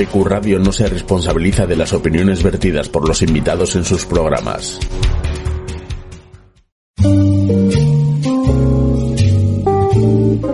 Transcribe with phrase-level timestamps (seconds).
[0.00, 4.80] APQ Radio no se responsabiliza de las opiniones vertidas por los invitados en sus programas.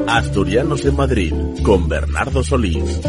[0.09, 1.33] Asturianos en Madrid
[1.63, 3.01] con Bernardo Solís.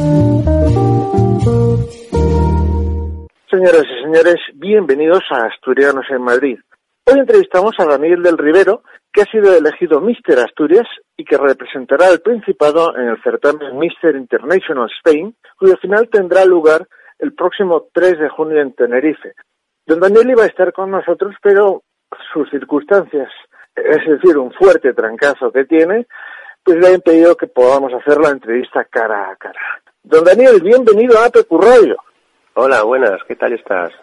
[3.49, 6.60] Señoras y señores, bienvenidos a Asturianos en Madrid.
[7.10, 10.86] Hoy entrevistamos a Daniel del Rivero, que ha sido elegido Mister Asturias
[11.16, 16.86] y que representará al Principado en el certamen Mister International Spain, cuyo final tendrá lugar
[17.20, 19.32] el próximo 3 de junio en Tenerife.
[19.86, 21.82] Don Daniel iba a estar con nosotros, pero
[22.34, 23.32] sus circunstancias,
[23.74, 26.08] es decir, un fuerte trancazo que tiene,
[26.62, 29.62] pues le ha impedido que podamos hacer la entrevista cara a cara.
[30.04, 31.54] Don Daniel, bienvenido a APQ.
[32.55, 33.94] Hola, buenas, ¿qué tal estás?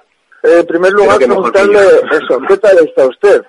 [0.45, 1.81] Eh, en primer lugar, preguntarle
[2.13, 3.43] eso, ¿qué tal está usted?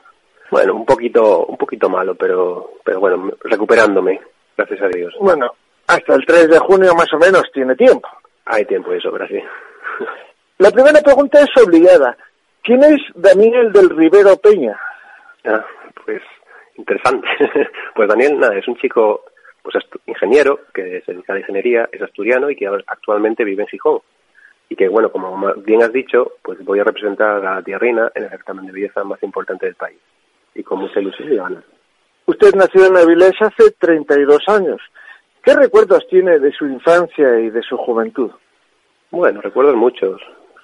[0.49, 4.21] Bueno, un poquito, un poquito malo, pero, pero bueno, recuperándome,
[4.55, 5.13] gracias a Dios.
[5.19, 5.51] Bueno,
[5.88, 8.07] hasta el 3 de junio más o menos tiene tiempo.
[8.45, 9.39] Hay tiempo de sobra, sí.
[10.59, 12.16] La primera pregunta es obligada.
[12.63, 14.79] ¿Quién es Daniel del Rivero Peña?
[15.43, 15.66] Ah,
[16.05, 16.21] pues
[16.77, 17.27] interesante.
[17.95, 19.25] pues Daniel, nada, es un chico,
[19.61, 23.67] pues ingeniero que se dedica a la ingeniería, es asturiano y que actualmente vive en
[23.67, 23.99] Gijón.
[24.69, 28.30] Y que, bueno, como bien has dicho, pues voy a representar a Tierrina en el
[28.30, 29.99] certamen de belleza más importante del país.
[30.55, 31.63] Y con mucha ilusión y ganas.
[32.25, 34.81] Usted nació en Avilés hace 32 años.
[35.44, 38.31] ¿Qué recuerdos tiene de su infancia y de su juventud?
[39.11, 40.19] Bueno, recuerdos muchos.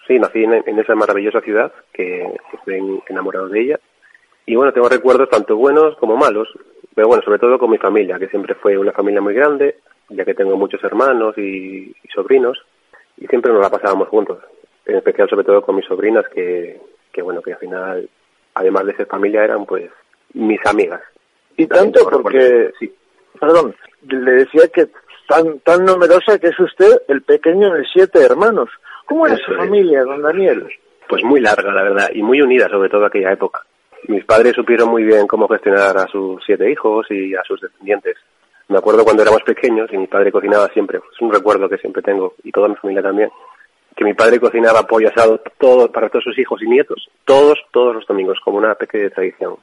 [0.07, 3.79] Sí, nací en, en esa maravillosa ciudad que estoy en- enamorado de ella.
[4.47, 6.49] Y bueno, tengo recuerdos tanto buenos como malos.
[6.95, 9.75] Pero bueno, sobre todo con mi familia, que siempre fue una familia muy grande,
[10.09, 12.57] ya que tengo muchos hermanos y, y sobrinos.
[13.21, 14.39] Y siempre nos la pasábamos juntos.
[14.85, 16.81] En especial, sobre todo con mis sobrinas, que,
[17.13, 18.09] que bueno, que al final,
[18.55, 19.89] además de ser familia, eran pues
[20.33, 21.01] mis amigas.
[21.55, 22.93] Y tanto porque, Sí.
[23.39, 23.73] perdón,
[24.09, 24.87] le decía que
[25.27, 28.69] tan, tan numerosa que es usted el pequeño de siete hermanos.
[29.05, 29.57] ¿Cómo era Eso su es.
[29.59, 30.67] familia, don Daniel?
[31.07, 33.63] Pues muy larga, la verdad, y muy unida, sobre todo aquella época.
[34.07, 38.17] Mis padres supieron muy bien cómo gestionar a sus siete hijos y a sus descendientes.
[38.71, 42.01] Me acuerdo cuando éramos pequeños y mi padre cocinaba siempre, es un recuerdo que siempre
[42.01, 43.29] tengo, y toda mi familia también,
[43.97, 47.95] que mi padre cocinaba pollo asado todo, para todos sus hijos y nietos, todos, todos
[47.95, 49.57] los domingos, como una pequeña tradición.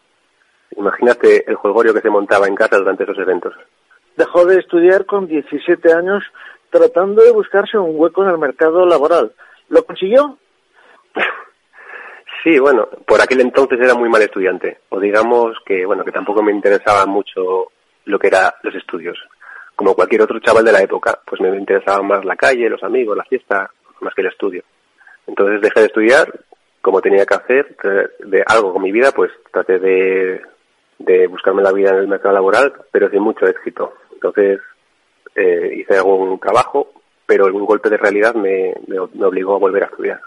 [0.77, 3.55] Imagínate el jolgorio que se montaba en casa durante esos eventos.
[4.15, 6.23] Dejó de estudiar con 17 años
[6.69, 9.33] tratando de buscarse un hueco en el mercado laboral.
[9.71, 10.37] ¿Lo consiguió?
[12.45, 16.41] Sí, bueno, por aquel entonces era muy mal estudiante, o digamos que, bueno, que tampoco
[16.41, 17.73] me interesaba mucho
[18.09, 19.19] lo que eran los estudios.
[19.77, 23.17] Como cualquier otro chaval de la época, pues me interesaba más la calle, los amigos,
[23.17, 23.71] la fiesta,
[24.01, 24.63] más que el estudio.
[25.27, 26.33] Entonces dejé de estudiar,
[26.81, 30.41] como tenía que hacer, de, de algo con mi vida, pues traté de,
[30.99, 33.93] de buscarme la vida en el mercado laboral, pero sin mucho éxito.
[34.15, 34.59] Entonces
[35.37, 36.89] eh, hice algún trabajo,
[37.27, 40.21] pero un golpe de realidad me, me, me obligó a volver a estudiar.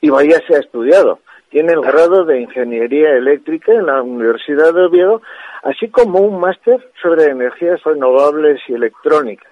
[0.00, 1.18] Y vaya se ha estudiado.
[1.50, 5.20] Tiene el grado de Ingeniería Eléctrica en la Universidad de Oviedo,
[5.62, 9.46] así como un máster sobre energías renovables y electrónica.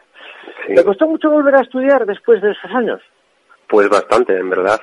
[0.66, 0.74] Sí.
[0.74, 3.00] ¿Le costó mucho volver a estudiar después de esos años?
[3.68, 4.80] Pues bastante, en verdad.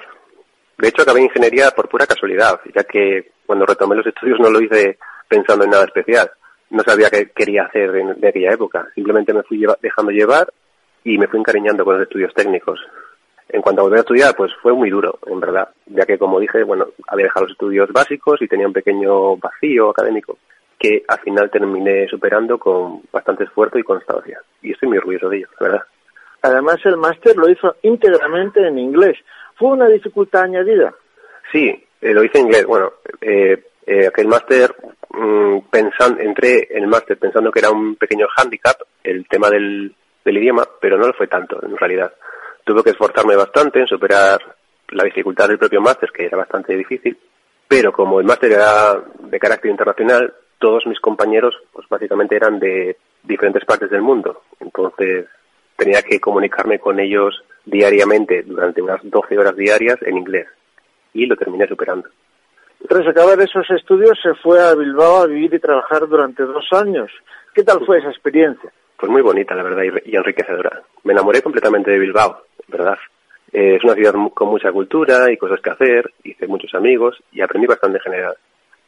[0.77, 4.49] De hecho, acabé en ingeniería por pura casualidad, ya que cuando retomé los estudios no
[4.49, 4.97] lo hice
[5.27, 6.29] pensando en nada especial.
[6.69, 8.87] No sabía qué quería hacer en, de aquella época.
[8.93, 10.51] Simplemente me fui lleva- dejando llevar
[11.03, 12.79] y me fui encariñando con los estudios técnicos.
[13.49, 16.39] En cuanto a volver a estudiar, pues fue muy duro, en verdad, ya que, como
[16.39, 20.39] dije, bueno, había dejado los estudios básicos y tenía un pequeño vacío académico
[20.77, 24.41] que al final terminé superando con bastante esfuerzo y constancia.
[24.61, 25.83] Y estoy muy orgulloso de ello, la verdad.
[26.41, 29.17] Además, el máster lo hizo íntegramente en inglés.
[29.55, 30.93] ¿Fue una dificultad añadida?
[31.51, 32.65] Sí, eh, lo hice en inglés.
[32.65, 34.75] Bueno, eh, eh, aquel máster,
[35.09, 35.57] mm,
[36.19, 40.67] entré en el máster pensando que era un pequeño hándicap el tema del, del idioma,
[40.79, 42.13] pero no lo fue tanto en realidad.
[42.63, 44.39] Tuve que esforzarme bastante en superar
[44.89, 47.17] la dificultad del propio máster, que era bastante difícil,
[47.67, 50.33] pero como el máster era de carácter internacional,
[50.65, 54.41] todos mis compañeros, pues básicamente eran de diferentes partes del mundo.
[54.59, 55.27] Entonces
[55.77, 60.47] tenía que comunicarme con ellos diariamente durante unas 12 horas diarias en inglés
[61.13, 62.09] y lo terminé superando.
[62.89, 67.11] Tras acabar esos estudios se fue a Bilbao a vivir y trabajar durante dos años.
[67.53, 68.71] ¿Qué tal fue esa experiencia?
[68.97, 70.81] Pues muy bonita, la verdad, y enriquecedora.
[71.03, 72.97] Me enamoré completamente de Bilbao, ¿verdad?
[73.53, 77.41] Eh, es una ciudad con mucha cultura y cosas que hacer, hice muchos amigos y
[77.41, 78.35] aprendí bastante en general.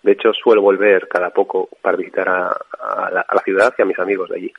[0.03, 2.55] De hecho, suelo volver cada poco para visitar a,
[3.11, 4.53] la, ciudad y a mis amigos de allí.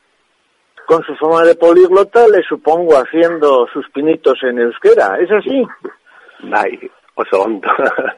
[0.86, 5.66] Con su forma de políglota, le supongo haciendo sus pinitos en euskera, ¿es así?
[6.52, 7.68] Ay, oso hondo.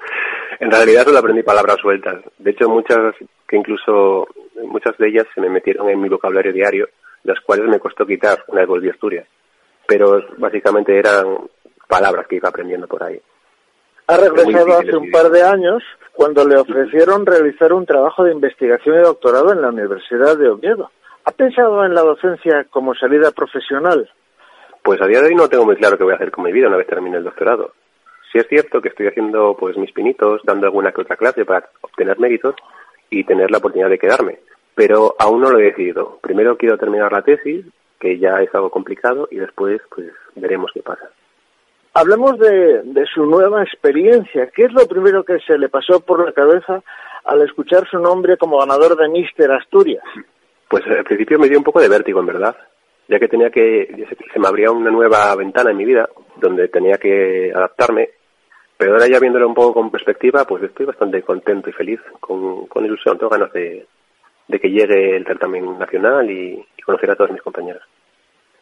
[0.61, 2.23] en realidad solo aprendí palabras sueltas.
[2.39, 3.15] De hecho, muchas
[3.49, 4.29] que incluso
[4.65, 6.89] muchas de ellas se me metieron en mi vocabulario diario,
[7.25, 9.27] las cuales me costó quitar una vez volví a Asturias.
[9.87, 11.39] Pero básicamente eran
[11.89, 13.21] palabras que iba aprendiendo por ahí.
[14.11, 18.97] Ha regresado hace un par de años cuando le ofrecieron realizar un trabajo de investigación
[18.97, 20.91] y doctorado en la Universidad de Oviedo.
[21.27, 24.11] ¿Ha pensado en la docencia como salida profesional?
[24.83, 26.51] Pues a día de hoy no tengo muy claro qué voy a hacer con mi
[26.51, 27.71] vida una vez termine el doctorado.
[28.33, 31.69] Sí es cierto que estoy haciendo pues mis pinitos, dando alguna que otra clase para
[31.81, 32.57] obtener méritos
[33.11, 34.41] y tener la oportunidad de quedarme,
[34.75, 36.19] pero aún no lo he decidido.
[36.21, 37.65] Primero quiero terminar la tesis,
[38.01, 41.11] que ya es algo complicado, y después pues veremos qué pasa.
[41.93, 44.49] Hablemos de, su nueva experiencia.
[44.55, 46.83] ¿Qué es lo primero que se le pasó por la cabeza
[47.25, 50.05] al escuchar su nombre como ganador de Mister Asturias?
[50.69, 52.57] Pues al principio me dio un poco de vértigo, en verdad,
[53.09, 56.97] ya que tenía que, se me abría una nueva ventana en mi vida donde tenía
[56.97, 58.11] que adaptarme,
[58.77, 62.69] pero ahora ya viéndolo un poco con perspectiva, pues estoy bastante contento y feliz, con,
[62.85, 63.87] ilusión, tengo ganas de,
[64.49, 67.83] que llegue el certamen nacional y conocer a todos mis compañeros.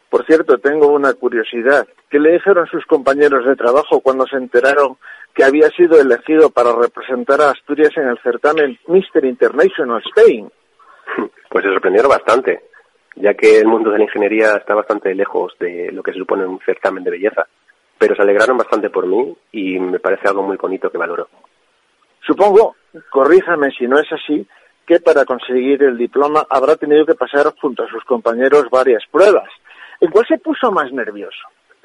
[0.09, 1.87] Por cierto, tengo una curiosidad.
[2.09, 4.97] ¿Qué le dijeron sus compañeros de trabajo cuando se enteraron
[5.35, 9.25] que había sido elegido para representar a Asturias en el certamen Mr.
[9.25, 10.51] International Spain?
[11.49, 12.61] Pues se sorprendieron bastante,
[13.15, 16.45] ya que el mundo de la ingeniería está bastante lejos de lo que se supone
[16.45, 17.47] un certamen de belleza.
[17.97, 21.27] Pero se alegraron bastante por mí y me parece algo muy bonito que valoro.
[22.21, 22.75] Supongo,
[23.09, 24.47] corríjame si no es así,
[24.85, 29.49] que para conseguir el diploma habrá tenido que pasar junto a sus compañeros varias pruebas
[30.01, 31.39] ¿En cuál se puso más nervioso?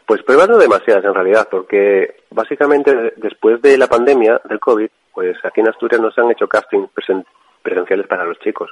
[0.07, 5.37] Pues pruebas no demasiadas en realidad, porque básicamente después de la pandemia del COVID, pues
[5.45, 6.87] aquí en Asturias no se han hecho casting
[7.63, 8.71] presenciales para los chicos.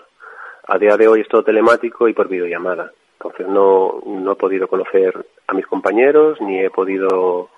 [0.68, 2.92] A día de hoy es todo telemático y por videollamada.
[3.18, 7.48] Entonces no, no he podido conocer a mis compañeros ni he podido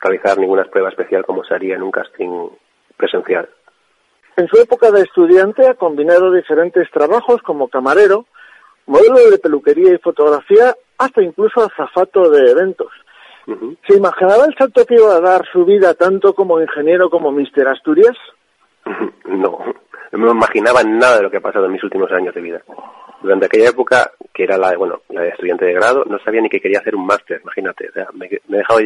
[0.00, 2.48] realizar ninguna prueba especial como se haría en un casting
[2.96, 3.48] presencial.
[4.36, 8.26] En su época de estudiante ha combinado diferentes trabajos como camarero,
[8.86, 12.92] modelo de peluquería y fotografía hasta incluso azafato de eventos.
[13.86, 17.68] ¿Se imaginaba el salto que iba a dar su vida tanto como ingeniero como Mister
[17.68, 18.16] Asturias?
[19.26, 19.58] No,
[20.12, 22.62] no me imaginaba nada de lo que ha pasado en mis últimos años de vida.
[23.20, 26.40] Durante aquella época, que era la de, bueno, la de estudiante de grado, no sabía
[26.40, 27.90] ni que quería hacer un máster, imagínate.
[28.12, 28.80] me, he dejado,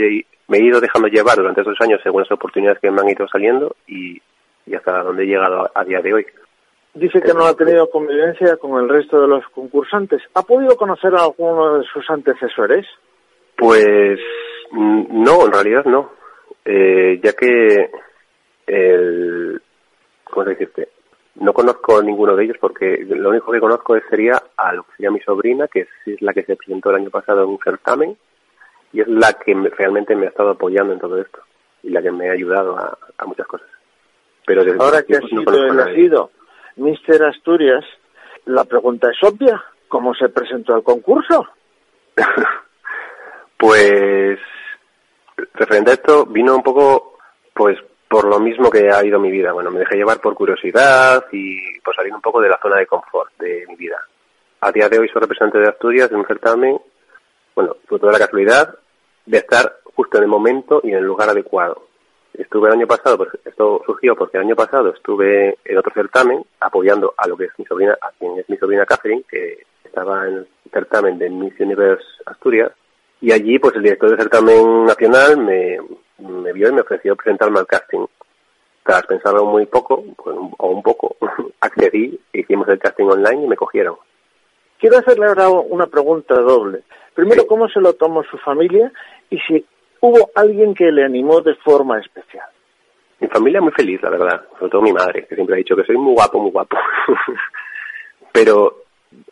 [0.47, 3.29] me he ido dejando llevar durante esos años según las oportunidades que me han ido
[3.29, 4.23] saliendo y,
[4.75, 6.27] hasta donde he llegado a día de hoy.
[6.99, 10.21] Dice que no ha tenido convivencia con el resto de los concursantes.
[10.35, 12.87] ¿Ha podido conocer a alguno de sus antecesores?
[13.56, 14.19] Pues
[14.73, 16.11] mm, no, en realidad no.
[16.65, 17.89] Eh, ya que
[18.67, 19.62] el...
[20.25, 20.89] ¿Cómo decirte?
[21.37, 24.97] No conozco a ninguno de ellos porque lo único que conozco sería a lo que
[24.97, 28.17] sería mi sobrina, que es la que se presentó el año pasado en un certamen
[28.93, 31.39] y es la que realmente me ha estado apoyando en todo esto
[31.85, 33.69] y la que me ha ayudado a, muchas cosas.
[34.45, 36.31] Pero Ahora que ha sido elegido
[36.79, 37.85] Mister Asturias,
[38.47, 39.63] la pregunta es obvia.
[39.89, 41.47] ¿Cómo se presentó al concurso?
[43.59, 44.39] pues,
[45.55, 47.19] referente a esto, vino un poco,
[47.55, 49.52] pues, por lo mismo que ha ido mi vida.
[49.52, 52.87] Bueno, me dejé llevar por curiosidad y por salir un poco de la zona de
[52.87, 53.99] confort de mi vida.
[54.61, 56.81] A día de hoy soy representante de Asturias en un certamen,
[57.55, 58.75] bueno, fue toda la casualidad
[59.26, 61.88] de estar justo en el momento y en el lugar adecuado
[62.42, 66.45] estuve el año pasado, pues esto surgió porque el año pasado estuve en otro certamen
[66.61, 70.26] apoyando a lo que es mi sobrina, a quien es mi sobrina Catherine, que estaba
[70.28, 72.73] en el certamen de Miss Universe Asturias,
[73.21, 75.78] y allí pues el director del certamen nacional me,
[76.18, 78.07] me vio y me ofreció presentarme al casting.
[78.85, 81.16] Tras pensarlo muy poco, pues, o un poco,
[81.61, 83.97] accedí, hicimos el casting online y me cogieron.
[84.78, 86.85] Quiero hacerle ahora una pregunta doble.
[87.14, 88.92] Primero, ¿cómo se lo tomó su familia?
[89.28, 89.66] Y si
[90.00, 92.47] hubo alguien que le animó de forma especial.
[93.21, 95.85] Mi familia muy feliz, la verdad, sobre todo mi madre, que siempre ha dicho que
[95.85, 96.76] soy muy guapo, muy guapo.
[98.33, 98.85] Pero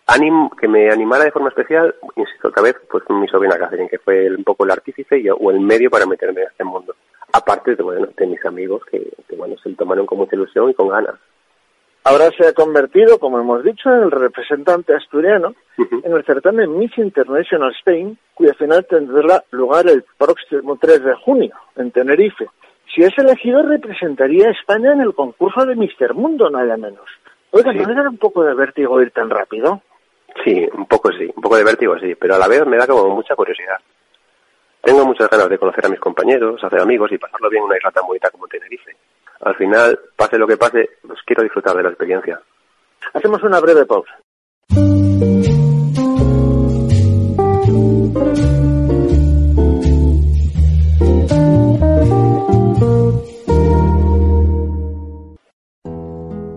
[0.07, 3.99] anim, que me animara de forma especial, insisto otra vez, pues mi sobrina Catherine, que
[3.99, 6.95] fue un poco el artífice y, o el medio para meterme en este mundo.
[7.33, 10.71] Aparte de, bueno, de mis amigos que, que bueno, se lo tomaron con mucha ilusión
[10.71, 11.15] y con ganas.
[12.09, 16.97] Ahora se ha convertido, como hemos dicho, en el representante asturiano en el certamen Miss
[16.97, 22.47] International Spain, cuya final tendrá lugar el próximo 3 de junio en Tenerife.
[22.95, 27.07] Si es elegido, representaría a España en el concurso de Mister Mundo, nada menos.
[27.51, 29.83] Oiga, ¿no le da un poco de vértigo ir tan rápido?
[30.45, 32.87] Sí, un poco sí, un poco de vértigo sí, pero a la vez me da
[32.87, 33.81] como mucha curiosidad.
[34.81, 37.77] Tengo muchas ganas de conocer a mis compañeros, hacer amigos y pasarlo bien en una
[37.79, 38.95] isla tan bonita como Tenerife.
[39.47, 42.41] Al final, pase lo que pase, pues quiero disfrutar de la experiencia.
[43.15, 44.11] Hacemos una breve pausa.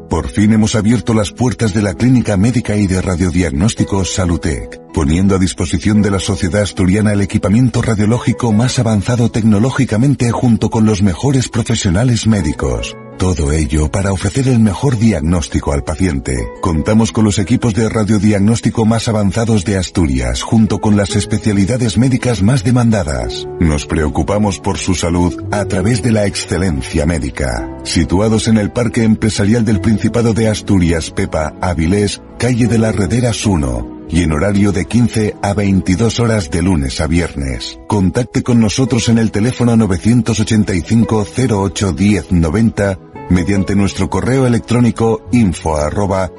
[0.09, 5.35] Por fin hemos abierto las puertas de la clínica médica y de radiodiagnóstico Salutec, poniendo
[5.35, 11.01] a disposición de la sociedad asturiana el equipamiento radiológico más avanzado tecnológicamente junto con los
[11.01, 12.97] mejores profesionales médicos.
[13.17, 16.35] Todo ello para ofrecer el mejor diagnóstico al paciente.
[16.59, 22.43] Contamos con los equipos de radiodiagnóstico más avanzados de Asturias, junto con las especialidades médicas
[22.43, 23.47] más demandadas.
[23.61, 27.69] Nos preocupamos por su salud a través de la excelencia médica.
[27.85, 33.45] Situados en el Parque Empresarial del Principado de Asturias, Pepa, Avilés, calle de las Rederas
[33.45, 37.79] 1 y en horario de 15 a 22 horas de lunes a viernes.
[37.87, 42.99] Contacte con nosotros en el teléfono 985 08 10 90
[43.29, 46.31] mediante nuestro correo electrónico info arroba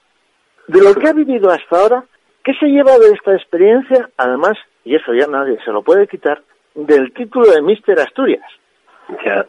[0.69, 2.04] De lo que ha vivido hasta ahora,
[2.45, 4.09] ¿qué se lleva de esta experiencia?
[4.16, 6.42] Además, y eso ya nadie se lo puede quitar,
[6.75, 8.45] del título de Mister Asturias.
[9.25, 9.47] Ya,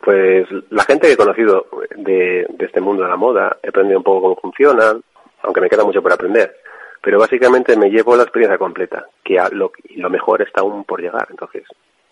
[0.00, 3.98] pues la gente que he conocido de, de este mundo de la moda, he aprendido
[3.98, 5.02] un poco cómo funcionan,
[5.42, 6.54] aunque me queda mucho por aprender.
[7.00, 9.70] Pero básicamente me llevo la experiencia completa, que a lo,
[10.10, 11.26] mejor está aún por llegar.
[11.30, 11.64] Entonces,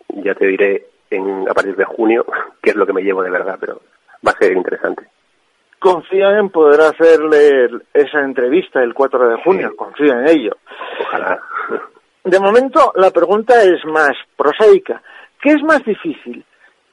[0.08, 2.24] ya te diré en, a partir de junio
[2.62, 3.80] qué es lo que me llevo de verdad, pero
[4.26, 5.04] va a ser interesante.
[5.78, 10.56] Confía en poder hacerle esa entrevista el 4 de junio, confía en ello.
[11.00, 11.40] Ojalá.
[12.26, 15.00] De momento, la pregunta es más prosaica.
[15.40, 16.44] ¿Qué es más difícil?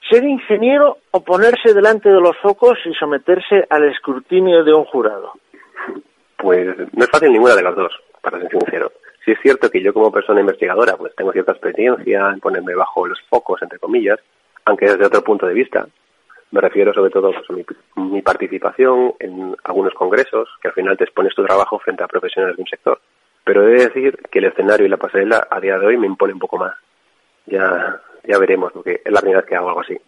[0.07, 5.31] ¿Ser ingeniero o ponerse delante de los focos y someterse al escrutinio de un jurado?
[6.37, 8.91] Pues no es fácil ninguna de las dos, para ser sincero.
[9.25, 13.07] Sí es cierto que yo como persona investigadora pues tengo cierta experiencia en ponerme bajo
[13.07, 14.19] los focos, entre comillas,
[14.65, 15.87] aunque desde otro punto de vista.
[16.51, 20.95] Me refiero sobre todo pues, a mi, mi participación en algunos congresos, que al final
[20.95, 22.99] te expones tu trabajo frente a profesionales de un sector.
[23.43, 26.07] Pero he de decir que el escenario y la pasarela a día de hoy me
[26.07, 26.75] impone un poco más.
[27.45, 29.99] Ya, ya veremos, porque es la primera vez que hago algo así.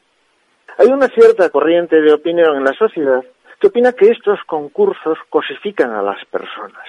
[0.77, 3.23] Hay una cierta corriente de opinión en la sociedad
[3.59, 6.85] que opina que estos concursos cosifican a las personas.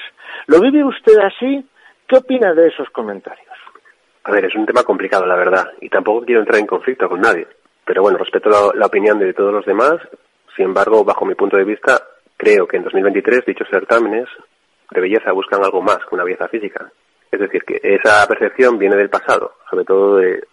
[0.46, 1.64] ¿Lo vive usted así?
[2.06, 3.46] ¿Qué opina de esos comentarios?
[4.24, 7.20] A ver, es un tema complicado, la verdad, y tampoco quiero entrar en conflicto con
[7.20, 7.46] nadie.
[7.84, 9.96] Pero bueno, respeto la, la opinión de todos los demás.
[10.56, 12.02] Sin embargo, bajo mi punto de vista,
[12.36, 14.28] creo que en 2023 dichos certámenes
[14.90, 16.90] de belleza buscan algo más que una belleza física.
[17.30, 20.44] Es decir, que esa percepción viene del pasado, sobre todo de,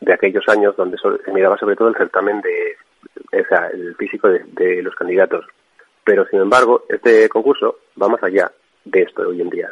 [0.00, 2.76] de aquellos años donde se miraba sobre todo el certamen de,
[3.38, 5.46] o sea, el físico de, de los candidatos.
[6.04, 8.50] Pero sin embargo, este concurso va más allá
[8.84, 9.68] de esto de hoy en día,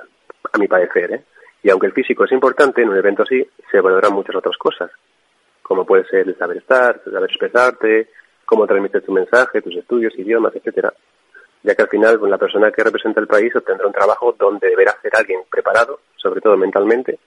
[0.52, 1.24] a mi parecer, ¿eh?
[1.62, 4.90] Y aunque el físico es importante, en un evento así se valoran muchas otras cosas,
[5.62, 8.08] como puede ser el saber estar, el saber expresarte,
[8.46, 10.92] cómo transmites tu mensaje, tus estudios, idiomas, etcétera.
[11.62, 14.96] Ya que al final la persona que representa el país obtendrá un trabajo donde deberá
[15.02, 17.18] ser alguien preparado, sobre todo mentalmente,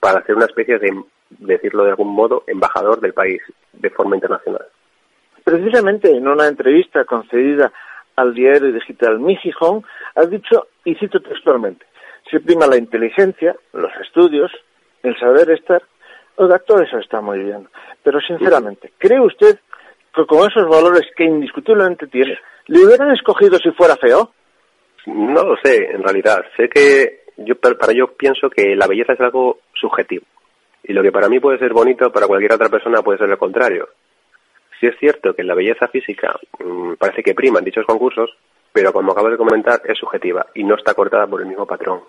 [0.00, 0.90] para ser una especie de,
[1.30, 3.40] decirlo de algún modo, embajador del país
[3.72, 4.66] de forma internacional.
[5.44, 7.72] Precisamente en una entrevista concedida
[8.16, 9.84] al diario digital Mi Gijón,
[10.14, 11.84] has dicho, y cito textualmente,
[12.30, 14.50] se prima la inteligencia, los estudios,
[15.02, 15.82] el saber estar.
[16.36, 17.68] Oiga, todo eso está muy bien,
[18.02, 19.58] pero sinceramente, ¿cree usted
[20.14, 24.32] que con esos valores que indiscutiblemente tiene, le hubieran escogido si fuera feo?
[25.06, 26.44] No lo sé, en realidad.
[26.56, 30.24] Sé que yo, para yo pienso que la belleza es algo subjetivo.
[30.84, 33.38] Y lo que para mí puede ser bonito, para cualquier otra persona puede ser lo
[33.38, 33.88] contrario.
[34.80, 38.30] sí es cierto que la belleza física mm, parece que prima en dichos concursos,
[38.72, 42.00] pero como acabo de comentar, es subjetiva y no está cortada por el mismo patrón.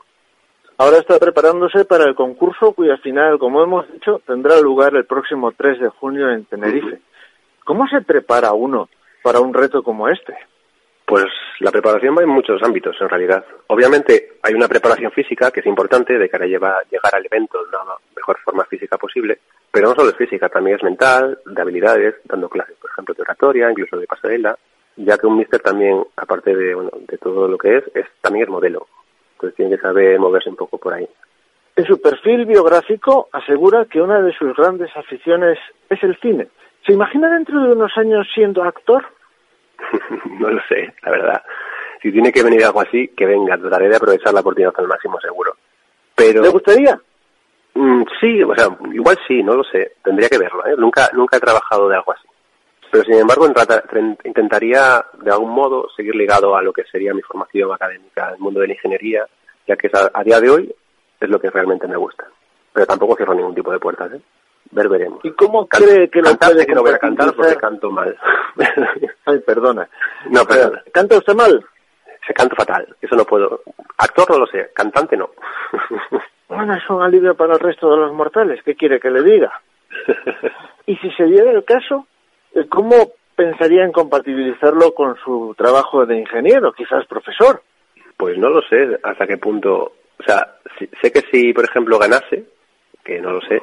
[0.78, 5.52] Ahora está preparándose para el concurso cuya final, como hemos dicho, tendrá lugar el próximo
[5.52, 7.00] 3 de junio en Tenerife.
[7.64, 8.90] ¿Cómo se prepara uno
[9.24, 10.36] para un reto como este?
[11.06, 11.26] Pues
[11.60, 13.44] la preparación va en muchos ámbitos, en realidad.
[13.68, 17.70] Obviamente hay una preparación física que es importante de cara a llegar al evento de
[17.70, 19.40] una mejor forma física posible,
[19.72, 23.22] pero no solo es física, también es mental, de habilidades, dando clases, por ejemplo, de
[23.22, 24.58] oratoria, incluso de pasarela,
[24.96, 28.44] ya que un mister también, aparte de, bueno, de todo lo que es, es también
[28.44, 28.88] es modelo.
[29.34, 31.08] Entonces tiene que saber moverse un poco por ahí.
[31.76, 35.58] En su perfil biográfico asegura que una de sus grandes aficiones
[35.90, 36.48] es el cine.
[36.86, 39.04] ¿Se imagina dentro de unos años siendo actor?
[40.40, 41.44] no lo sé, la verdad.
[42.02, 43.58] Si tiene que venir algo así, que venga.
[43.58, 45.56] Trataré de aprovechar la oportunidad al máximo, seguro.
[46.16, 46.42] Pero...
[46.42, 47.00] ¿Le gustaría?
[47.76, 49.94] Mm, sí, o sea, igual sí, no lo sé.
[50.04, 50.66] Tendría que verlo.
[50.66, 50.76] ¿eh?
[50.78, 52.28] Nunca, nunca he trabajado de algo así.
[52.92, 53.48] Pero sin embargo,
[54.24, 58.60] intentaría de algún modo seguir ligado a lo que sería mi formación académica, el mundo
[58.60, 59.26] de la ingeniería,
[59.68, 60.76] ya que a, día de hoy
[61.20, 62.28] es lo que realmente me gusta.
[62.72, 64.22] Pero tampoco cierro ningún tipo de puertas, ¿eh?
[64.74, 65.20] Ver, veremos.
[65.24, 68.18] ¿Y cómo cree que lo puede que no voy a cantar porque canto mal.
[69.26, 69.88] Ay, perdona.
[70.32, 70.82] No, perdona.
[70.92, 71.64] ¿Canta usted mal?
[72.26, 73.62] Se canto fatal, eso no puedo.
[73.98, 75.30] Actor no lo sé, cantante no.
[76.48, 79.62] bueno, es un alivio para el resto de los mortales, ¿qué quiere que le diga?
[80.86, 82.08] y si se diera el caso,
[82.56, 87.62] eh, ¿cómo pensaría en compatibilizarlo con su trabajo de ingeniero, quizás profesor?
[88.18, 89.92] Pues no lo sé hasta qué punto.
[90.20, 90.56] O sea,
[91.02, 92.46] sé que si, por ejemplo, ganase,
[93.04, 93.62] que no lo sé,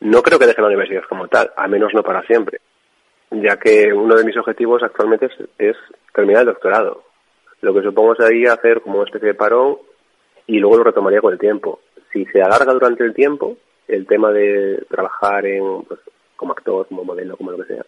[0.00, 2.60] no creo que deje la universidad como tal, al menos no para siempre,
[3.30, 5.28] ya que uno de mis objetivos actualmente
[5.58, 5.76] es,
[6.14, 7.02] terminar el doctorado.
[7.60, 9.78] Lo que supongo sería hacer como una especie de parón
[10.46, 11.80] y luego lo retomaría con el tiempo.
[12.12, 13.56] Si se alarga durante el tiempo
[13.88, 16.00] el tema de trabajar en, pues,
[16.36, 17.84] como actor, como modelo, como lo que sea,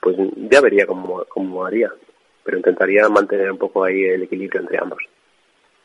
[0.00, 0.16] pues
[0.50, 1.92] ya vería cómo, cómo haría.
[2.44, 5.02] Pero intentaría mantener un poco ahí el equilibrio entre ambos.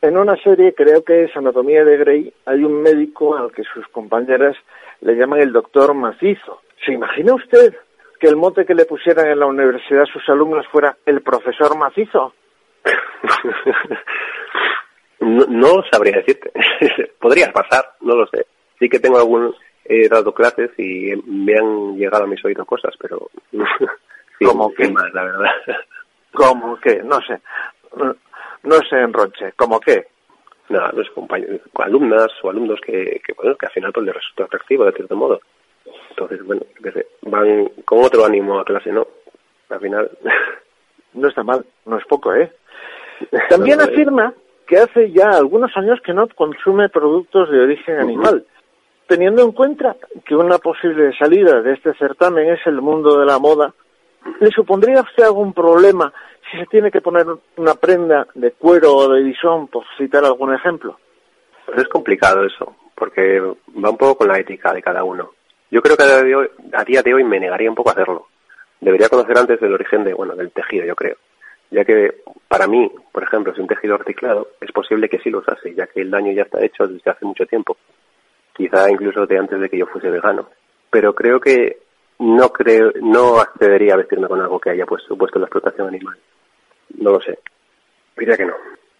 [0.03, 3.87] En una serie, creo que es Anatomía de Grey, hay un médico al que sus
[3.87, 4.53] compañeras
[5.00, 6.61] le llaman el doctor macizo.
[6.85, 7.74] ¿Se imagina usted
[8.20, 11.77] que el mote que le pusieran en la universidad a sus alumnos fuera el profesor
[11.77, 12.33] macizo?
[15.22, 16.51] no, no, sabría decirte.
[17.22, 18.46] Podría pasar, no lo sé.
[18.79, 22.94] Sí que tengo algún, he dado clases y me han llegado a mis oídos cosas,
[23.00, 23.29] pero
[24.46, 25.51] como que más, la verdad.
[26.33, 27.39] Como que, no sé,
[28.63, 30.07] no se enroche, como que.
[30.69, 34.45] No, los compañeros, alumnas o alumnos que, que, bueno, que al final pues les resulta
[34.45, 35.41] atractivo de cierto modo.
[36.09, 39.07] Entonces, bueno, que van con otro ánimo a clase, ¿no?
[39.69, 40.11] Al final.
[41.15, 42.51] No está mal, no es poco, ¿eh?
[43.47, 44.33] También afirma
[44.65, 48.43] que hace ya algunos años que no consume productos de origen animal
[49.07, 49.95] teniendo en cuenta
[50.25, 53.73] que una posible salida de este certamen es el mundo de la moda,
[54.39, 56.13] ¿le supondría a usted algún problema
[56.51, 57.25] si se tiene que poner
[57.58, 60.98] una prenda de cuero o de bisón, por citar algún ejemplo?
[61.66, 65.32] Pues es complicado eso, porque va un poco con la ética de cada uno.
[65.72, 68.27] Yo creo que a día de hoy, me negaría un poco a hacerlo.
[68.79, 71.16] Debería conocer antes el origen de, bueno, del tejido, yo creo.
[71.72, 75.40] Ya que para mí, por ejemplo, si un tejido reciclado, es posible que sí lo
[75.40, 77.77] usase, ya que el daño ya está hecho desde hace mucho tiempo
[78.56, 80.50] quizá incluso de antes de que yo fuese vegano.
[80.90, 81.79] Pero creo que
[82.20, 86.18] no creo, no accedería a vestirme con algo que haya pues, supuesto la explotación animal.
[86.98, 87.39] No lo sé.
[88.17, 88.53] Diría que no.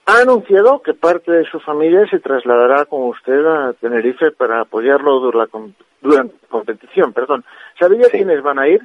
[0.06, 5.20] Ha anunciado que parte de su familia se trasladará con usted a Tenerife para apoyarlo
[5.20, 7.14] durante la competición.
[7.14, 7.46] Perdón.
[7.80, 8.82] ¿Sabía quiénes van a ir?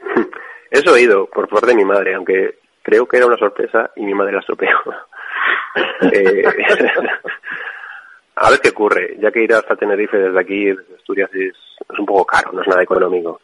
[0.70, 4.02] Eso he oído por parte de mi madre, aunque creo que era una sorpresa y
[4.02, 4.78] mi madre la estropeó.
[6.12, 6.44] eh,
[8.36, 11.54] a ver qué ocurre, ya que ir hasta Tenerife desde aquí, desde Asturias, es,
[11.98, 13.40] un poco caro, no es nada económico.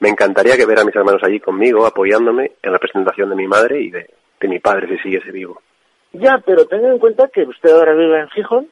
[0.00, 3.46] Me encantaría que ver a mis hermanos allí conmigo, apoyándome en la presentación de mi
[3.46, 4.10] madre y de,
[4.48, 5.60] mi padre, si siguiese vivo.
[6.12, 8.68] Ya, pero tenga en cuenta que usted ahora vive en Gijón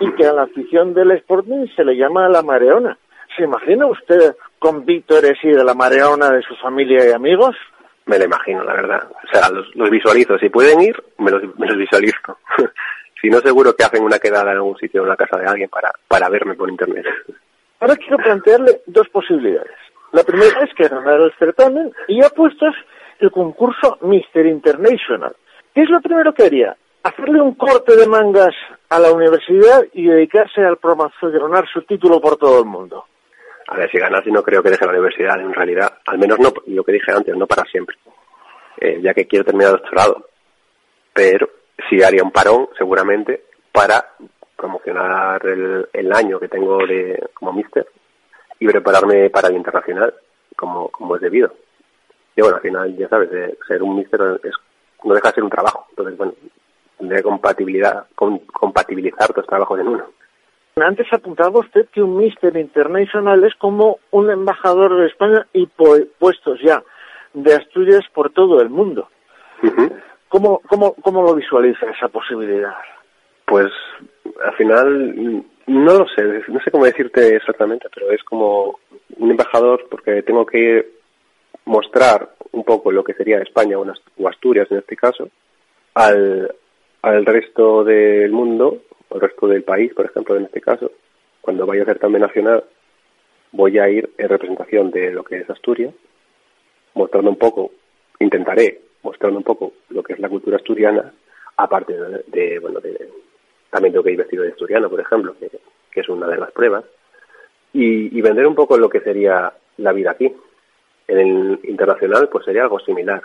[0.00, 2.96] y que a la afición del Sporting se le llama la Mareona.
[3.36, 7.56] ¿Se imagina usted con Víctor y de la Mareona de su familia y amigos?
[8.06, 9.08] Me lo imagino, la verdad.
[9.10, 10.38] O sea, los, visualizo.
[10.38, 12.38] Si pueden ir, me los, me los visualizo.
[13.20, 15.68] Si no, seguro que hacen una quedada en algún sitio en la casa de alguien
[15.68, 17.06] para, para verme por internet.
[17.78, 19.76] Ahora quiero plantearle dos posibilidades.
[20.10, 22.66] La primera es que ganara el certamen y ha puesto
[23.22, 25.34] el concurso Mister International.
[25.74, 26.76] ¿Qué es lo primero que haría?
[27.02, 28.54] Hacerle un corte de mangas
[28.88, 33.06] a la universidad y dedicarse al promocionar su título por todo el mundo.
[33.68, 35.98] A ver, si ganase no creo que deje la universidad, en realidad.
[36.06, 37.96] Al menos no, lo que dije antes, no para siempre.
[38.78, 40.28] Eh, ya que quiero terminar doctorado.
[41.12, 41.48] Pero
[41.88, 44.04] sí haría un parón seguramente para
[44.56, 47.86] promocionar el, año que tengo de como mister
[48.58, 50.14] y prepararme para el internacional
[50.54, 51.52] como es debido.
[52.36, 54.54] Y bueno, al final, ya sabes, de ser un míster es,
[55.04, 55.86] no deja de ser un trabajo.
[55.90, 56.32] Entonces, bueno,
[56.98, 60.04] de compatibilidad, compatibilizar dos trabajos en uno.
[60.76, 66.60] Antes apuntaba usted que un Mister International es como un embajador de España y puestos
[66.62, 66.82] ya
[67.34, 69.08] de Asturias por todo el mundo.
[70.28, 72.74] ¿Cómo, cómo, ¿Cómo lo visualiza esa posibilidad?
[73.44, 73.70] Pues
[74.42, 78.78] al final no lo sé, no sé cómo decirte exactamente, pero es como
[79.18, 81.01] un embajador porque tengo que
[81.64, 85.30] mostrar un poco lo que sería España o Asturias en este caso
[85.94, 86.54] al,
[87.02, 90.90] al resto del mundo, al resto del país, por ejemplo, en este caso,
[91.40, 92.64] cuando vaya a ser también nacional,
[93.52, 95.94] voy a ir en representación de lo que es Asturias,
[96.94, 97.72] mostrando un poco,
[98.20, 101.12] intentaré mostrando un poco lo que es la cultura asturiana,
[101.56, 101.94] aparte
[102.28, 103.08] de, bueno, de,
[103.70, 105.50] también tengo que ir vestido de asturiano, por ejemplo, que,
[106.00, 106.84] es una de las pruebas,
[107.72, 110.32] y, vender un poco lo que sería la vida aquí.
[111.12, 113.22] En el internacional, pues sería algo similar.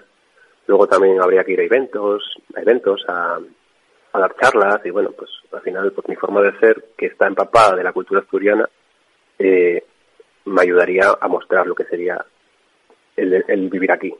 [0.66, 3.40] Luego también habría que ir a eventos, a eventos, a,
[4.14, 7.78] dar charlas y bueno, pues al final pues mi forma de ser, que está empapada
[7.78, 8.68] de la cultura asturiana,
[9.40, 9.82] eh,
[10.46, 12.26] me ayudaría a mostrar lo que sería
[13.16, 14.14] el, vivir aquí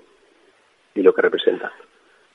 [0.96, 1.74] y lo que representa.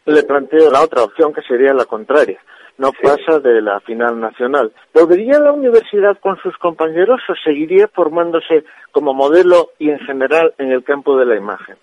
[0.06, 2.40] Le planteo la otra opción que sería la contraria.
[2.78, 4.72] No pasa de la final nacional.
[4.92, 10.54] ¿Volvería a la universidad con sus compañeros o seguiría formándose como modelo y en general
[10.58, 11.76] en el campo de la imagen?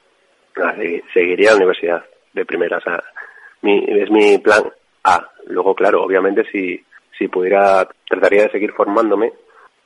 [0.58, 0.74] Ah,
[1.14, 2.04] seguiría a la universidad
[2.34, 2.82] de primera.
[3.62, 4.64] mi, es mi plan
[5.04, 5.30] A.
[5.46, 6.84] Luego, claro, obviamente si,
[7.18, 9.32] si pudiera, trataría de seguir formándome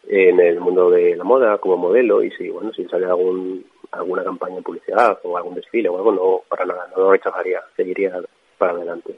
[0.07, 4.23] en el mundo de la moda como modelo y si, bueno, si sale algún, alguna
[4.23, 8.19] campaña de publicidad o algún desfile o algo, no, para nada, no lo rechazaría, seguiría
[8.57, 9.15] para adelante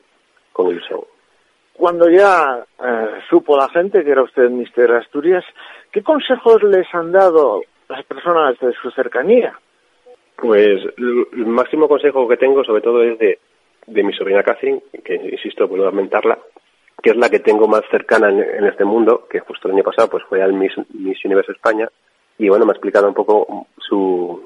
[0.53, 1.01] con ilusión.
[1.73, 5.43] Cuando ya eh, supo la gente que era usted Mister Asturias,
[5.91, 9.59] ¿qué consejos les han dado las personas de su cercanía?
[10.37, 13.39] Pues el máximo consejo que tengo sobre todo es de
[13.87, 16.39] de mi sobrina Catherine, que insisto, vuelvo a aumentarla,
[17.01, 20.09] que es la que tengo más cercana en, este mundo, que justo el año pasado
[20.09, 21.89] pues fue al Miss, Miss Universe España,
[22.37, 24.41] y bueno, me ha explicado un poco su,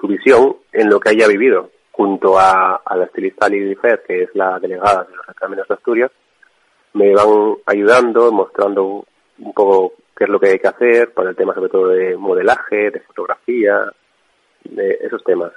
[0.00, 4.22] su visión en lo que haya vivido, junto a, a la estilista Lili Fer, que
[4.22, 6.10] es la delegada de los exámenes de Asturias,
[6.94, 9.04] me van ayudando, mostrando
[9.38, 12.16] un poco qué es lo que hay que hacer para el tema sobre todo de
[12.16, 13.92] modelaje, de fotografía,
[14.64, 15.52] de esos temas.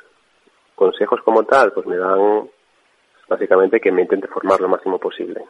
[0.76, 2.48] Consejos como tal, pues me dan
[3.28, 5.44] básicamente que me intente formar lo máximo posible.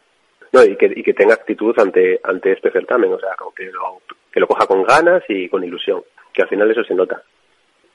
[0.52, 4.02] No, y que, y que tenga actitud ante, ante este certamen, o sea, que lo,
[4.32, 7.24] que lo coja con ganas y con ilusión, que al final eso se nota.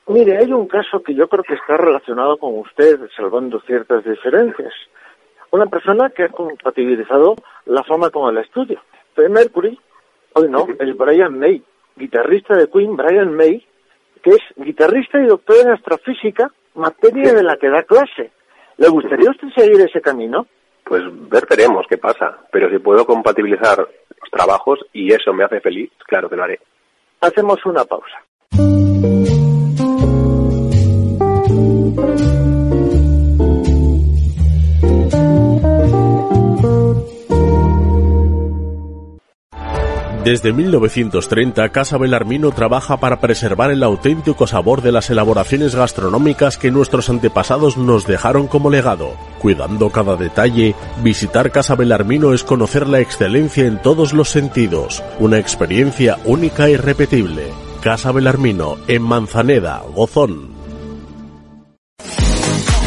[0.09, 4.73] Mire, hay un caso que yo creo que está relacionado con usted, salvando ciertas diferencias.
[5.51, 7.35] Una persona que ha compatibilizado
[7.67, 8.81] la fama con el estudio.
[9.15, 9.79] Fue Mercury,
[10.35, 11.63] hoy no, es Brian May,
[11.97, 13.67] guitarrista de Queen, Brian May,
[14.23, 18.31] que es guitarrista y doctor en astrofísica, materia de la que da clase.
[18.77, 20.47] ¿Le gustaría usted seguir ese camino?
[20.87, 22.39] Pues ver, veremos qué pasa.
[22.53, 26.61] Pero si puedo compatibilizar los trabajos y eso me hace feliz, claro que lo haré.
[27.21, 28.23] Hacemos una pausa.
[40.27, 46.73] Desde 1930, Casa Belarmino trabaja para preservar el auténtico sabor de las elaboraciones gastronómicas que
[46.73, 49.13] nuestros antepasados nos dejaron como legado.
[49.39, 55.39] Cuidando cada detalle, visitar Casa Belarmino es conocer la excelencia en todos los sentidos, una
[55.39, 57.45] experiencia única e irrepetible.
[57.81, 60.56] Casa Belarmino, en Manzaneda, Gozón.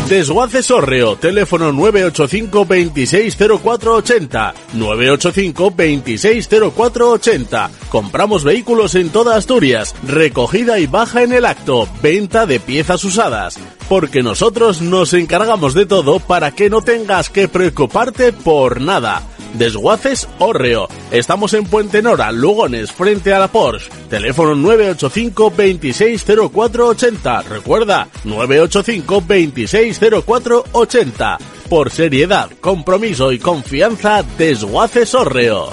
[0.10, 7.70] Desguaces Orreo, teléfono 985 260480, 985 260480.
[7.90, 13.60] Compramos vehículos en toda Asturias, recogida y baja en el acto, venta de piezas usadas,
[13.88, 19.22] porque nosotros nos encargamos de todo para que no tengas que preocuparte por nada.
[19.54, 20.88] Desguaces Orreo.
[21.12, 23.90] Estamos en Puente Nora, Lugones, frente a la Porsche.
[24.10, 27.42] Teléfono 985 260480.
[27.44, 31.38] Recuerda, 985 260480.
[31.70, 35.70] Por seriedad, compromiso y confianza, Desguaces Orreo.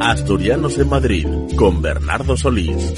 [0.00, 2.94] Asturianos en Madrid, con Bernardo Solís.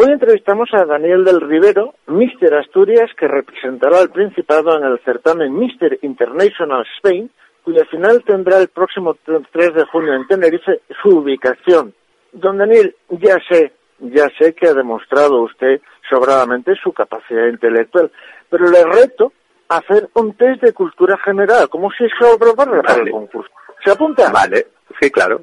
[0.00, 5.52] Hoy entrevistamos a Daniel del Rivero, Mister Asturias, que representará al Principado en el certamen
[5.52, 7.28] Mister International Spain,
[7.64, 11.92] cuya final tendrá el próximo 3 de junio en Tenerife su ubicación.
[12.30, 18.12] Don Daniel, ya sé, ya sé que ha demostrado usted sobradamente su capacidad intelectual,
[18.48, 19.32] pero le reto
[19.68, 22.12] a hacer un test de cultura general, como si es
[22.54, 23.50] para el concurso.
[23.84, 24.30] ¿Se apunta?
[24.30, 24.64] Vale,
[25.00, 25.42] sí, claro.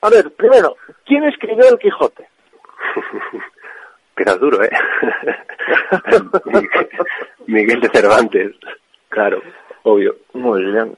[0.00, 2.26] A ver, primero, ¿quién escribió El Quijote?
[4.16, 4.70] Quedas duro, ¿eh?
[7.46, 8.52] Miguel de Cervantes,
[9.08, 9.42] claro,
[9.82, 10.16] obvio.
[10.34, 10.94] Muy bien.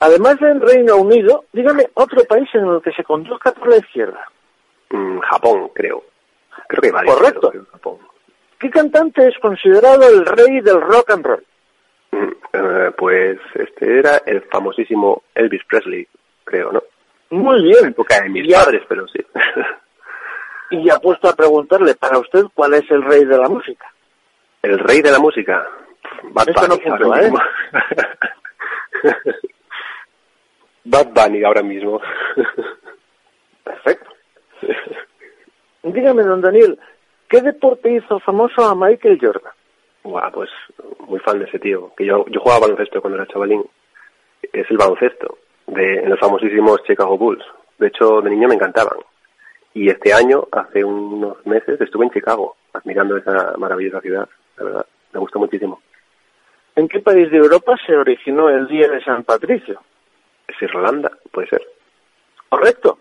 [0.00, 4.24] Además del Reino Unido, dígame otro país en el que se conduzca por la izquierda.
[4.90, 6.04] Mm, Japón, creo.
[6.68, 7.08] Creo que vale.
[7.10, 7.52] Correcto.
[7.72, 7.98] Japón.
[8.58, 11.44] ¿Qué cantante es considerado el rey del rock and roll?
[12.12, 16.06] Mm, eh, pues este era el famosísimo Elvis Presley,
[16.44, 16.82] creo, ¿no?
[17.30, 17.86] Muy bien.
[17.86, 19.18] época de mis Ya- padres, pero sí.
[20.70, 23.92] Y ya puesto a preguntarle para usted cuál es el rey de la música.
[24.62, 25.66] el rey de la música.
[26.30, 27.22] Bad Esto no Bunny, puntúa, ¿eh?
[27.24, 27.38] mismo.
[30.84, 32.00] Bad Bunny ahora mismo.
[33.64, 34.10] Perfecto.
[35.82, 36.78] Dígame, don Daniel,
[37.28, 39.52] ¿qué deporte hizo famoso a Michael Jordan?
[40.04, 40.50] Guau, pues
[41.06, 41.92] muy fan de ese tío.
[41.96, 43.62] Que yo, yo jugaba baloncesto cuando era chavalín.
[44.52, 47.44] Es el baloncesto de en los famosísimos Chicago Bulls.
[47.78, 48.98] De hecho, de niño me encantaban.
[49.74, 54.28] Y este año, hace unos meses, estuve en Chicago, admirando esa maravillosa ciudad.
[54.56, 55.80] La verdad, me gustó muchísimo.
[56.74, 59.80] ¿En qué país de Europa se originó el Día de San Patricio?
[60.46, 61.10] ¿Es Irlanda?
[61.32, 61.62] Puede ser.
[62.48, 62.98] Correcto.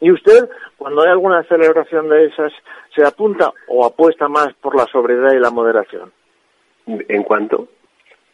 [0.00, 2.52] ¿Y usted, cuando hay alguna celebración de esas,
[2.94, 6.12] se apunta o apuesta más por la sobriedad y la moderación?
[6.86, 7.68] ¿En cuanto?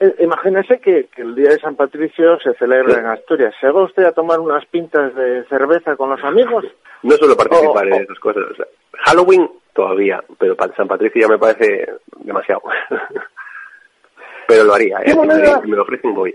[0.03, 3.55] Eh, Imagínese que, que el Día de San Patricio se celebra en Asturias.
[3.61, 6.65] ¿Se va usted a tomar unas pintas de cerveza con los amigos?
[7.05, 8.43] No suelo participar en esas cosas.
[8.51, 8.67] o sea,
[9.05, 12.62] Halloween todavía, pero para San Patricio ya me parece demasiado.
[14.49, 15.05] pero lo haría, ¿eh?
[15.05, 16.35] ¿Qué Si me, lo ofrecen voy.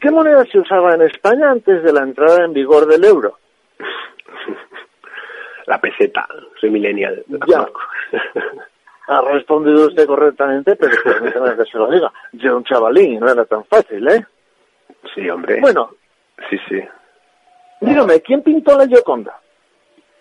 [0.00, 3.38] ¿Qué moneda se usaba en España antes de la entrada en vigor del euro?
[5.66, 6.26] La peseta,
[6.60, 7.24] soy millennial.
[7.46, 7.64] Ya.
[9.18, 12.10] Ha respondido usted correctamente, pero permítame que se lo diga.
[12.32, 14.24] Yo un chavalín, no era tan fácil, ¿eh?
[15.14, 15.60] sí, hombre.
[15.60, 15.90] Bueno,
[16.48, 16.80] Sí, sí.
[17.80, 19.38] dígame, ¿quién pintó la Gioconda?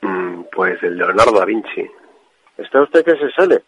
[0.01, 1.89] Mm, pues el Leonardo da Vinci.
[2.57, 3.63] Está usted que se sale.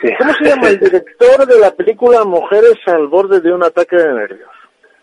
[0.00, 0.08] Sí.
[0.18, 4.12] ¿Cómo se llama el director de la película Mujeres al borde de un ataque de
[4.12, 4.50] nervios?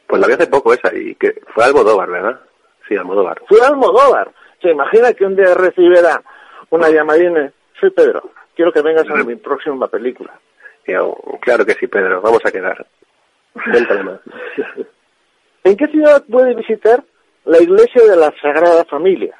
[0.07, 2.39] Pues la vi hace poco esa y que fue Almodóvar, ¿verdad?
[2.87, 3.41] Sí, Almodóvar.
[3.47, 4.31] Fue Almodóvar.
[4.61, 6.21] Se imagina que un día recibiera
[6.69, 7.51] una llamadina.
[7.79, 10.33] Soy Pedro, quiero que vengas a mi próxima película.
[10.87, 12.85] Yo, claro que sí, Pedro, vamos a quedar.
[13.53, 14.19] Cuéntale más.
[15.63, 17.03] ¿En qué ciudad puede visitar
[17.45, 19.35] la iglesia de la Sagrada Familia?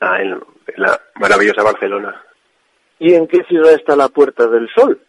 [0.00, 0.42] ah, en, en
[0.76, 2.20] la maravillosa Barcelona.
[2.98, 5.00] ¿Y en qué ciudad está la Puerta del Sol?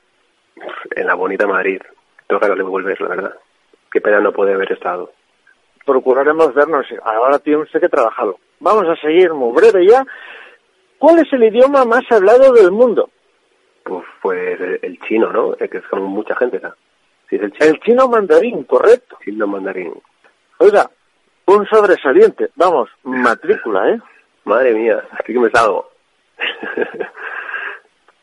[0.95, 1.81] En la bonita Madrid.
[2.27, 3.35] Tengo ganas de volver, la verdad.
[3.91, 5.11] Qué pena no poder haber estado.
[5.85, 6.85] Procuraremos vernos.
[7.03, 8.39] Ahora tiene usted que trabajarlo.
[8.59, 10.05] Vamos a seguir muy breve ya.
[10.97, 13.09] ¿Cuál es el idioma más hablado del mundo?
[13.85, 15.53] Pues, pues el, el chino, ¿no?
[15.53, 16.73] Eh, que es con mucha gente, ¿no?
[17.29, 17.65] Sí, es el chino.
[17.69, 19.17] El chino mandarín, correcto.
[19.23, 19.93] chino mandarín.
[20.57, 20.89] Oiga,
[21.45, 22.49] un sobresaliente.
[22.55, 23.99] Vamos, matrícula, ¿eh?
[24.45, 25.91] Madre mía, estoy que me salgo.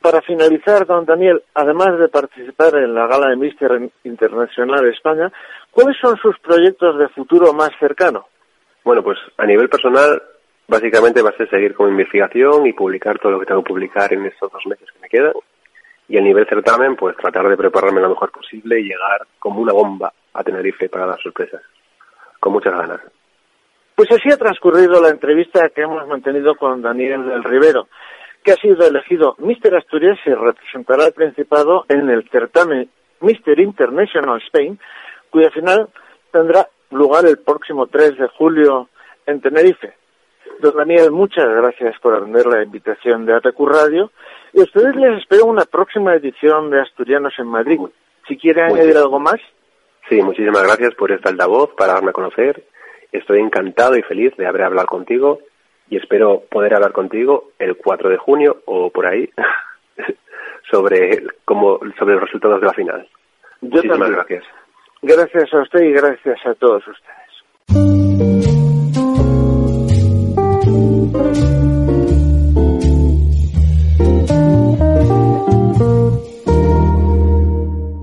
[0.02, 5.32] Para finalizar, don Daniel, además de participar en la gala de Mister Internacional España,
[5.70, 8.26] ¿cuáles son sus proyectos de futuro más cercano?
[8.84, 10.20] bueno, pues a nivel personal,
[10.66, 14.12] básicamente va a ser seguir con investigación y publicar todo lo que tengo que publicar
[14.12, 15.32] en estos dos meses que me quedan.
[16.12, 19.72] Y a nivel certamen, pues tratar de prepararme lo mejor posible y llegar como una
[19.72, 21.62] bomba a Tenerife para dar sorpresas.
[22.38, 23.00] Con muchas ganas.
[23.94, 27.88] Pues así ha transcurrido la entrevista que hemos mantenido con Daniel del Rivero,
[28.44, 34.38] que ha sido elegido Mister Asturias y representará al Principado en el certamen Mister International
[34.48, 34.78] Spain,
[35.30, 35.88] cuya final
[36.30, 38.90] tendrá lugar el próximo 3 de julio
[39.24, 39.94] en Tenerife.
[40.60, 44.10] Don Daniel, muchas gracias por atender la invitación de ATQ Radio
[44.54, 47.80] y a ustedes les espero una próxima edición de Asturianos en Madrid.
[48.28, 48.82] Si quieren Muchísimo.
[48.82, 49.40] añadir algo más.
[50.08, 52.64] Sí, muchísimas gracias por esta altavoz, para darme a conocer.
[53.12, 55.38] Estoy encantado y feliz de haber hablado contigo
[55.88, 59.28] y espero poder hablar contigo el 4 de junio o por ahí
[60.70, 63.08] sobre, cómo, sobre los resultados de la final.
[63.60, 64.16] Yo muchísimas también.
[64.16, 64.44] gracias.
[65.02, 67.22] Gracias a usted y gracias a todos ustedes.